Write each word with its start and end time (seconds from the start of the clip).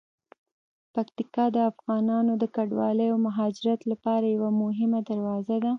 پکتیکا 0.93 1.45
د 1.55 1.57
افغانانو 1.71 2.33
د 2.41 2.43
کډوالۍ 2.55 3.07
او 3.13 3.17
مهاجرت 3.27 3.81
لپاره 3.91 4.25
یوه 4.35 4.49
مهمه 4.63 4.99
دروازه 5.09 5.55
ده. 5.63 5.69